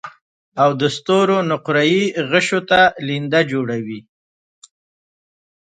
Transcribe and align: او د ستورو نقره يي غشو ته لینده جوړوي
او 0.63 0.69
د 0.81 0.83
ستورو 0.97 1.37
نقره 1.51 1.83
يي 1.91 2.03
غشو 2.31 2.59
ته 2.69 2.79
لینده 3.07 3.41
جوړوي 3.51 4.01